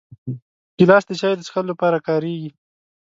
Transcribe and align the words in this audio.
ګیلاس 0.77 1.03
د 1.07 1.11
چایو 1.19 1.37
د 1.37 1.41
څښلو 1.47 1.69
لپاره 1.71 1.97
کارېږي. 2.07 2.49